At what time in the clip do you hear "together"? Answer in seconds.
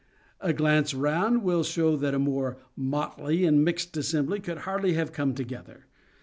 5.35-5.85